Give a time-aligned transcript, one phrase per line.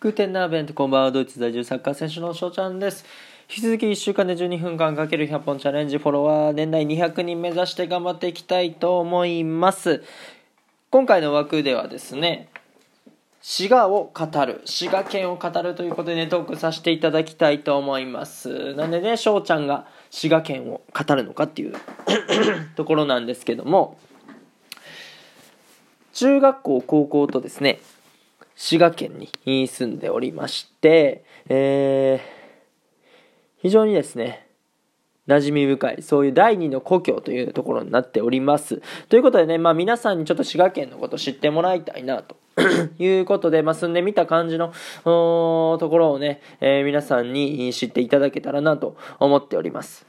[0.00, 3.04] グーテンナーベントこんばんはドイツ在住サッカー選手の翔ちゃんです。
[3.50, 10.02] 引き続き1週間で12分間かける100本チャレンジフォロワー年内200人目指して頑張っていきたいと思います。
[10.88, 12.48] 今回の枠ではですね
[13.42, 18.72] 滋賀を語る滋賀県を語るということでねトークさせていただきたいと思います。
[18.76, 21.74] なんでね翔ちゃんが滋賀県を語るのかっていう
[22.74, 23.98] ところなんですけども
[26.14, 27.80] 中学校高校とですね
[28.60, 34.46] 滋賀県に住んでおりまして、えー、非常にですね、
[35.26, 38.82] 馴染み深い、そういう第二の故郷というところになっております。
[39.08, 42.36] ということでね、まあ皆さんにちょっと滋賀県のこと知ってもらいたいなと
[43.02, 50.04] いうことで、まあ住んでみた感じのところをね、えー、皆さんに知っていただけたらなと思っております。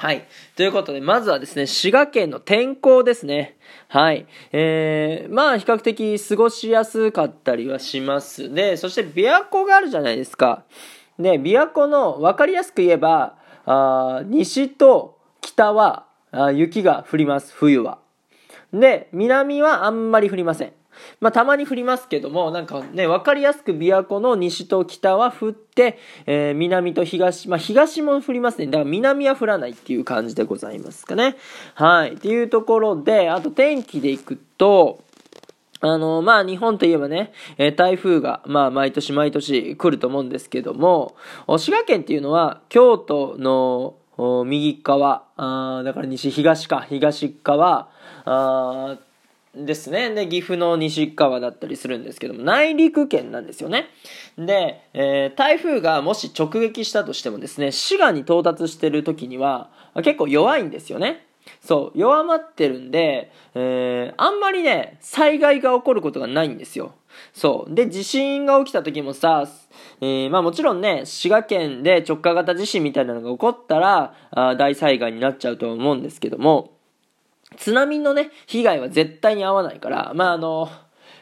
[0.00, 0.26] はい。
[0.56, 3.58] ということで、まずはですね、滋賀県の天候ですね。
[3.88, 4.26] はい。
[4.50, 8.50] えー、まあ、比較的過ごしやすかったりはします。
[8.50, 10.64] で、そして、琵琶湖があるじゃないですか。
[11.18, 17.98] で、琵琶湖の、わかりやすく言えば、あ西と北はあ雪が降ります、冬は。
[18.72, 20.72] で、南はあんまり降りません。
[21.20, 28.66] まあ、たまに降りますけども、なんかね、わかりやすく琵琶湖の西と北は降って、えー、南と東、まあ、東も降りますね。
[28.66, 31.36] だから南は降らないっていう感じでございますかね。
[31.74, 32.14] はい。
[32.14, 35.02] っていうところで、あと天気でいくと、
[35.80, 41.16] あの、まあ、日本といえばね、えー、台風が、まあ、毎年毎年来ると思うんですけども、
[41.58, 43.94] 滋賀県っていうのは、京都の
[44.44, 47.88] 右側、あだから西、東か、東側、
[48.26, 48.98] あ
[49.54, 50.10] ですね。
[50.14, 53.88] で、岐阜の西側だったりするんですけども、内陸圏なんですよね。
[54.38, 61.26] で、えー、台風がもし直撃したとしてもですね、滋賀に到達してる時には、結構弱いんですよね。
[61.60, 66.94] そう、弱まってるんで、えー、あんまりね、災害が起こることがないんですよ。
[67.32, 67.74] そう。
[67.74, 69.48] で、地震が起きた時もさ、
[70.00, 76.72] えー、まあもちろんね、滋賀県で直下型地震みたいなのが起こったら、あ大災害になっちゃうと思うんですけども、
[77.56, 80.70] 津波のね、被害は絶対に合わないから、まああの、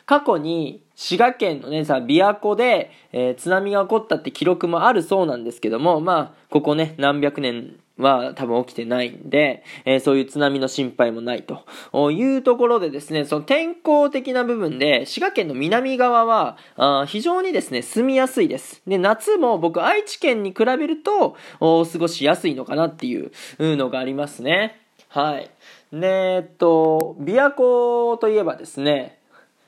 [0.06, 18.82] 過去に滋賀県のね、さ、琵琶湖で、えー、津波が起こったって記録もあるそうなんですけども、まあ、ここね、何百年は多分起きてないんで、えー、そういう津波の心配もないというところでですね、その天候的な部分で、滋賀県の南側は、あ非常にですね、住みやすいです。
[18.86, 24.87] で、夏も僕、愛知県に比べると、過ごしやすいのかなっていうのがありますね。
[25.08, 25.50] はい。
[25.92, 29.18] で、えっと、琵琶湖といえばですね、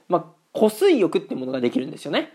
[0.09, 2.33] まあ、湖水浴っていうものができるんですよね。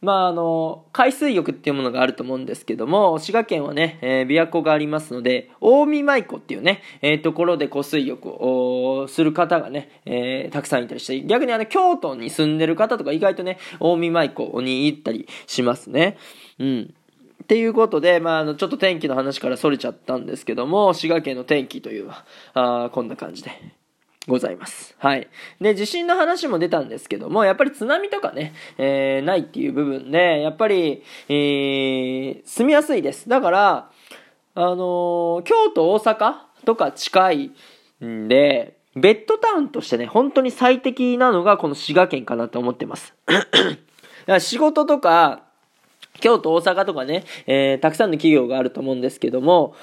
[0.00, 16.16] まあ、あの、海水浴っていうものがあると思うんですけども、滋賀県はね、えー、琵琶湖がありますので、近江舞湖っていうね、えー、ところで湖水浴をする方がね、えー、たくさんいたりして、逆にあの、京都に住んでる方とか意外とね、近江舞湖に行ったりしますね。
[16.60, 16.94] うん。
[17.48, 23.50] っていうことで、まあ、あの、ちょっと天気の話から逸れちゃったんですけども、滋賀県の天気というのは、あこんな感じで
[24.26, 24.94] ございます。
[24.98, 25.28] はい。
[25.58, 33.30] で、地震の話も出たんですけども、やっぱり津波とかね、えー、ないっていう部分で、やっぱり、えー、住みやすいです。
[33.30, 33.90] だから、
[34.54, 36.34] あのー、京都、大阪
[36.66, 37.52] とか近い
[38.04, 43.14] んで、ベッドタウンとしてね、本当に最適なのがこの滋賀県かなと思ってます。
[44.38, 45.47] 仕事とか、
[46.20, 49.74] 京都、大阪とかね、えー、たくさんの企業があると思うんですけども、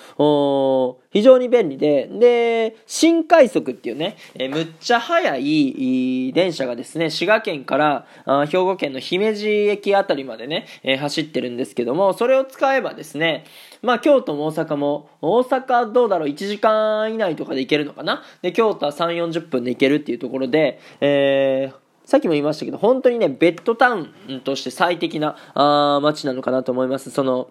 [1.12, 13.46] 非常に便利で、で、新快速っていうね、えー、むっちゃ速い電車がですね、滋賀県からあ兵庫県の姫路駅あたりまでね、えー、走ってるんですけども、それを使えばですね、
[13.82, 18.24] まあ京都も大阪も、大阪どうだろう、1時間以内とかで行けるのかな？
[18.42, 27.10] で、京都は3、40分で行けるっていうところで、えー、さっきも言いましたけど、本当にね、ベッドタウンとして最適なあ街なのかなと思います。
[27.12, 27.50] その、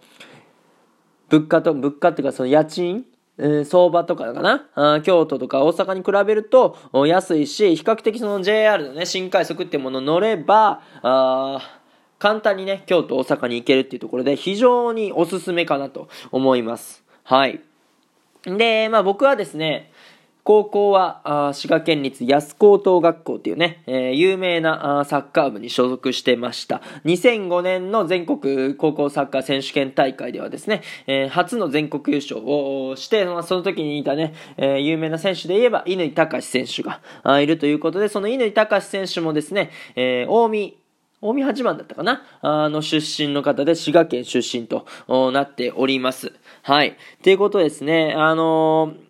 [1.28, 3.04] 物価と、物価っていうかその家賃？
[3.36, 4.68] えー、相場とかかな？
[4.76, 11.80] あ京都とか大阪に比べると安いし、比較的その JR のね、新快速っていうもの乗れば、あ
[12.20, 17.02] 簡単にね、京都、大阪に行けるっていうところで非常におすすめかなと思います。
[17.24, 17.60] はい。
[18.44, 19.90] で、まあ僕はですね、
[20.44, 26.82] 高校は、滋賀県立安高等学校っていうね、えー、有名なサッカー部に所属してました。
[27.06, 37.00] 2005年の全国高校サッカー選手権大会ではですね、えー、初の全国優勝をして、まあその時にいたね、えー、有名な選手で言えば、乾隆選手が
[37.40, 40.74] いるということで、その乾隆選手もですね、えー、近江、
[41.22, 44.84] 近江八幡だったかなあの出身の方で滋賀県出身と
[45.32, 46.34] なっております。
[46.60, 46.98] はい。
[47.22, 49.03] ということですね、あのー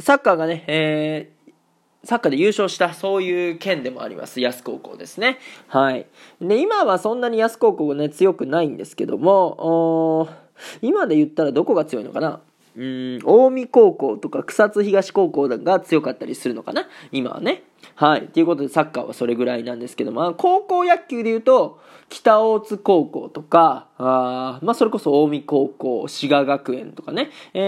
[0.00, 4.40] サッカーがね、えー、サッカーで優勝したそういう県でもあります。
[4.40, 5.38] 安高校ですね。
[5.68, 6.06] はい。
[6.40, 10.28] で今はそんなに安高校がね強くないんですけども
[10.82, 12.40] 今で言ったらどこが強いのかな？
[12.76, 16.88] うん近江高校とか草津東高校が強かったりするのかな？
[17.12, 17.64] 今はね。
[17.94, 18.28] はい。
[18.28, 20.34] ということでサッカーはそれぐらいなんですけども。
[20.34, 27.60] 高校野球で言うと北大津高校とかあまあそれこそ近江高校滋賀学園とかね、え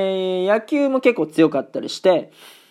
[0.46, 2.30] ー、野球も結構強かったりして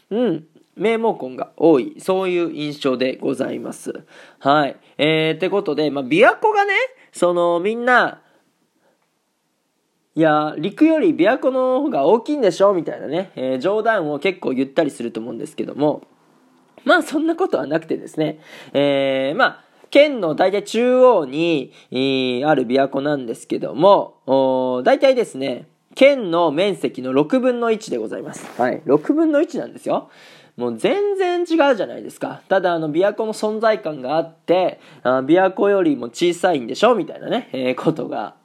[0.10, 0.45] うん。
[0.77, 4.06] 名門校が多い、そういう印象でございます。
[4.39, 4.77] はい。
[4.98, 6.74] えー、ってことで、まあ、琵琶湖がね、
[7.12, 8.21] その、みんな、
[10.13, 12.74] いや、陸より琵琶湖の方が大きいんでしょ？
[12.74, 16.04] みたいなね、えー、冗談を結構言ったりすると思うんですけども、
[16.84, 18.40] まあそんなことはなくてですね、
[18.74, 28.46] えー、まあ、県の大体中央に、えー、ある琵琶湖なんですけども、大体ですね、県の面積の6分の1でございます。
[28.60, 28.81] はい。
[28.86, 30.10] 6分の1なんですよ。
[30.58, 32.42] もう全然違うじゃないですか。
[32.50, 36.96] ただ、あの、琵琶湖の存在感があって、あ琵琶湖よりも小さいんでしょ？
[36.96, 38.36] みたいなね、えー、ことが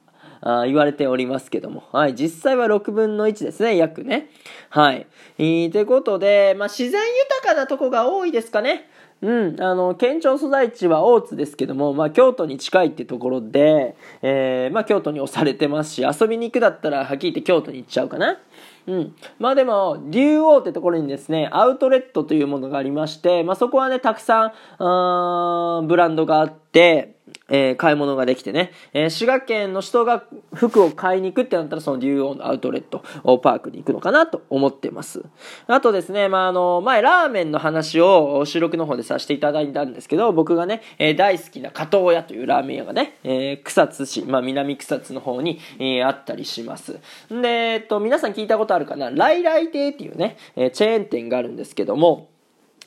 [0.41, 1.83] あ言われておりますけども。
[1.91, 2.15] はい。
[2.15, 3.77] 実際は6分の1ですね。
[3.77, 4.29] 約ね。
[4.69, 5.07] はい。
[5.37, 8.89] えー、ということで、まあ、自然豊かなとこが多いですかね。
[9.21, 18.37] うん、あの、県庁所在地は大津ですけども、まあ、京都に近いってところで、えー、まあ、京都に押されてますし、遊びに行くだったら、はっきり言って京都に行っちゃうかな。
[18.85, 19.15] うん。
[19.39, 27.16] まあでも、竜王ってところにですね、アウトレットというものがありまして、まあそこはね、たくさん、ブランドがあって、
[27.49, 30.23] えー、買い物ができてね、えー、滋賀県の人が
[30.53, 35.23] 服を買いに行くってなったら、その竜王のアウトレットをパークに行くのかなと思ってます。
[35.67, 46.99] あとですね、まあ、あの、前ラーメンの話を収録の方でさせていただいたんですけど、僕がね、えー、大好きな加藤屋というラーメン屋がね、え草津市、まあ、南草津の方に、えあったりします。
[47.29, 49.09] で、えっと、皆さん聞いたことあるかな？
[49.09, 52.29] 来来亭っていうね、えチェーン店があるんですけども、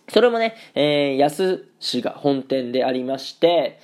[0.08, 3.78] それもね、えー、安市が本店でありまして、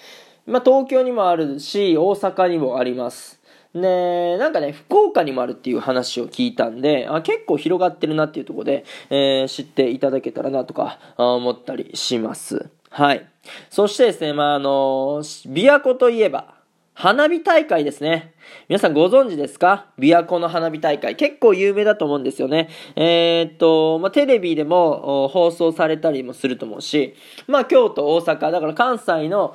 [0.46, 3.40] まあ、東京にもあるし、大阪にもあります。
[3.75, 12.70] で、なんかね、福岡にもあるっていう話を聞いたんで、あ結構広がってるなっていうとこで、えー、知っていただけたらなとか思ったりします。
[12.90, 13.26] はい。
[13.70, 16.56] そしてですね、まあ、あの琵琶湖といえば、
[16.98, 18.32] 花火大会ですね。
[18.70, 19.88] 皆さんご存知ですか？
[19.98, 21.14] 琵琶湖の花火大会。
[21.14, 22.70] 結構有名だと思うんですよね。
[22.96, 27.14] えー、っと、まあ、テレビでも放送されたりもすると思うし、
[27.48, 29.54] まあ、京都、大阪、だから関西の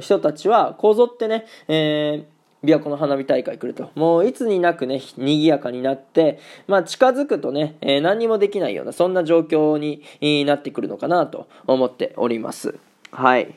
[0.00, 3.90] 人たちはこぞってね、えー、琵琶湖の花火大会来ると。
[3.96, 6.38] もういつになくね、賑やかになって、
[6.68, 12.78] まあ近づくとね、えー、何にもできないような、そんな状況になってくるのかなと思っております。
[13.12, 13.44] はい。
[13.44, 13.54] っ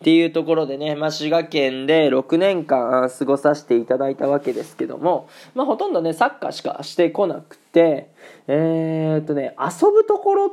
[0.00, 8.10] ていうところでね、まあ、滋賀県で6年間過ごさせていただいたわけですけども、まあ、ほとんどね、サッカーしかしてこなくて、
[8.46, 10.50] えー、っとね、遊ぶところっ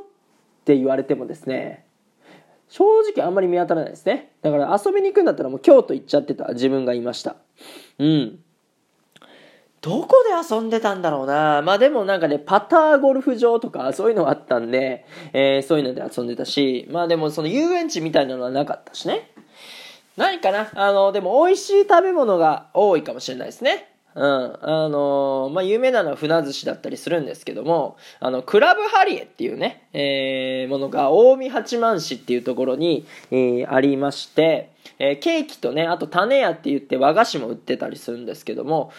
[0.64, 1.86] て言われてもですね、
[2.70, 2.84] 正
[3.16, 4.32] 直あんまり見当たらないですね。
[4.42, 7.36] だから遊びに行くんだったらもう京都行っちゃってた自分がいました。
[8.00, 8.40] うん。
[9.86, 11.62] どこで遊んでたんだろうな。
[11.62, 19.30] まあでもなんかね、パターゴルフ場とかそういうのがあったんで、えー、そういうので遊んでたし、まあでもその遊園地みたいなのはなかったしね。
[20.18, 23.92] 何かなあの、でも美味しい食べ物が多いかもしれないですね。
[24.16, 24.24] うん。
[24.24, 38.92] あのー、まあ、有名なのは船寿司だったりするんですけども、あの、クラブハリエっていうね、えー、ものが、近江八幡市っていうところに、えー、ありまして、えー、ケーキとね、あと種屋って言って和菓子も売ってたりするんですけども、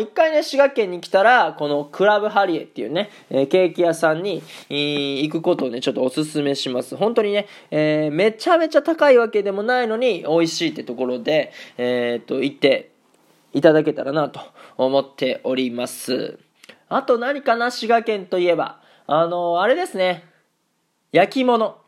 [0.00, 6.96] 一回ね、滋賀県に来たら、このクラブハリエっていうね、えー、ケーキ屋さんに、行くことをね、ちょっとおすすめします。
[6.96, 12.92] 本当にね、えー、めちゃめちゃ高いわけでもないのに、美味しいってところで、え、っと、行って
[13.52, 14.40] いただけたらなと
[14.76, 16.38] 思っております。
[16.88, 18.80] あと何かな、滋賀県といえば。
[19.06, 20.24] あのあれですね。
[21.10, 21.81] 焼き物。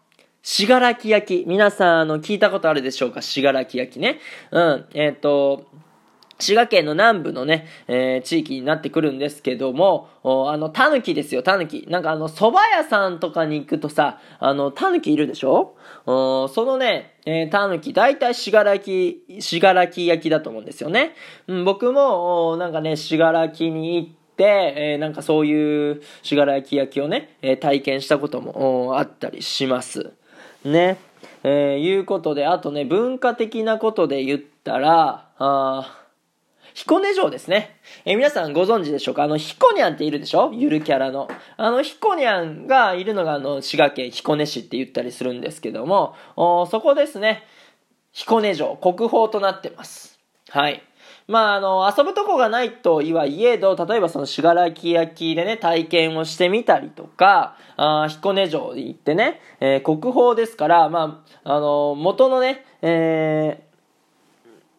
[0.47, 1.49] しがらき焼き。
[1.49, 3.23] 皆さん、あの、聞いたことあるでしょうか？
[3.23, 4.21] しがらき焼きね。
[4.51, 4.85] うん。
[4.93, 5.65] えっ、ー、と、
[6.39, 11.87] 滋賀県の南部のね、えー、地域になってくるんですけども、あの、タヌキですよ、タヌキ。
[11.89, 15.77] なんかあの、蕎麦屋さんとかに行くとさ、あの、タヌキいるでしょ？
[16.05, 21.15] そのね、えー、タヌキ、大体しがらき、しがらき焼きだと思うんですよね。
[21.47, 30.13] うん、僕も、なんかね、しがらきに行って、えー、なんかそういうしがらき焼きをね、えー、体験したこともあったりします。
[30.65, 30.99] ね。
[31.43, 36.01] えー、いうことで、あとね、文化的なことで言ったら、あ
[36.73, 37.77] 彦根城ですね。
[38.05, 39.23] えー、皆さんご存知でしょうか？
[39.23, 40.51] あの、彦にゃんっているでしょ？
[40.53, 41.29] ゆるキャラの。
[41.57, 47.45] あの、彦にゃんがいるのが、あの、滋賀県彦根市って言ったりするんですけども、おそこですね。
[48.11, 50.19] 彦根城、国宝となってます。
[50.51, 50.83] はい。
[51.27, 63.63] まあ、あの、遊ぶとこがないとはいえど、例えばその、しがらき焼でね、体験をしてみたりとか、あ彦根城に行ってね、えー、国宝ですから、まあ、あの、元のね、え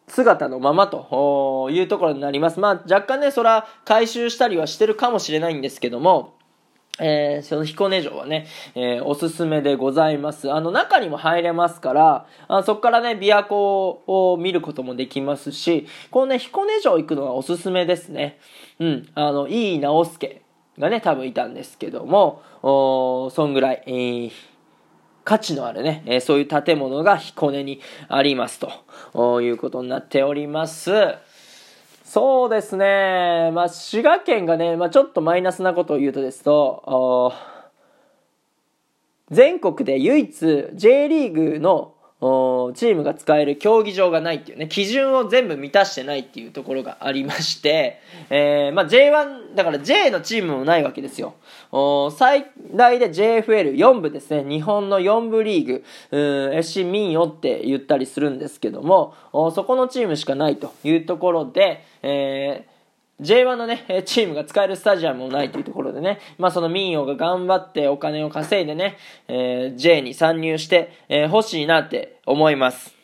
[0.08, 2.60] ー、姿のままというところになります。
[2.60, 6.35] まあ、若干ね、それは回収したりはしてるかもしれないんですけども、
[6.98, 10.50] えー、その彦根城はね、えー、おすすめでございます。
[10.50, 18.38] あの、中にも入れますから、あそこからね、琵琶湖を見ることもできますし、このね、彦根城行くのはおすすめですね。
[18.78, 20.42] うん、あの、いい直輔
[20.78, 24.32] がね、多分いたんですけども、おそんぐらい、えー、
[25.24, 28.60] 価値のあるね、えー、そういう建物が彦根にあります
[29.12, 30.92] ということになっております。
[32.08, 33.50] そうですね。
[33.52, 37.32] まあ、滋賀県がね、まあ、ちょっとマイナスなことを言うとですと、
[39.32, 51.34] 全国で唯一 J リーグのチームが使える競技場がないっていうね、基準を全部満たしてないっていうところがありまして、えー、まあ J1、だから J のチームもないわけですよ。
[51.72, 62.76] お最大で JFL4 部ですね、日本の4部リーグ、うん FC 民謡って言ったりするんですけども、おそこのチームしかないというところで、えー
[63.20, 72.94] J1 のね、チームが使えるスタジアムもないというところでね、まあその民謡が頑張ってお金を稼いでね、えー、J に参入して、えー、欲しいなって思います。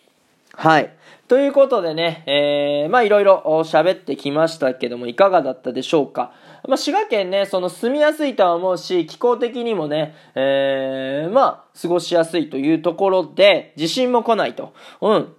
[0.55, 0.95] はい。
[1.27, 6.33] ということでね、えー、まあいろいろ喋ってきましたけども、いかがだったでしょうか？
[6.69, 14.73] まあ滋賀県ね、その住みやすいとは思うし、気候的にもね、えー、まあ過ごしやすいというところで、地震も来ないと。
[15.01, 15.35] うん。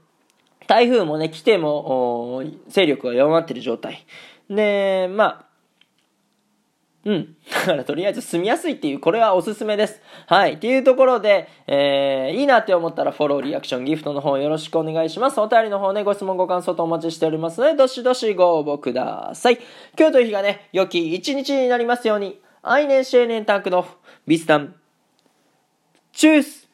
[0.65, 4.05] 台風もね、来ても、勢力が弱まってる状態。
[4.49, 5.42] で、まあ、
[7.05, 7.35] うん。
[7.51, 10.01] だからとりあえず住みやすいっていう、これはおすすめです。
[10.27, 10.53] はい。
[10.53, 15.39] っていうところで、えー、いいなって思ったらフォロー、リアクション、ギフトの方よろしくお願いします。
[15.41, 19.59] お便りの方ね、ご質問、ご感想とお待ちしておりますので、どしどしご応募ください。
[19.97, 23.85] 今日という日がね、良き一日になりますように、愛年、シェーネンタンクの
[24.25, 24.73] ビスタン、
[26.13, 26.69] チュース